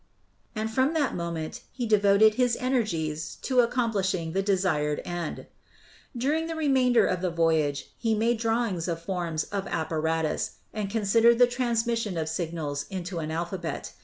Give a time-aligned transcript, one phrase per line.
[0.55, 5.45] And from that moment he devoted his energies to accomplishing the desired end.
[6.17, 11.37] During the remainder of the voyage he made drawings of forms of apparatus and considered
[11.37, 13.93] the transmission of signals into an alphabet.